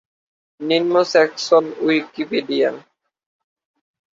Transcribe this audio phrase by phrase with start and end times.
[0.61, 2.69] নিম্ন Saxon Wikipedia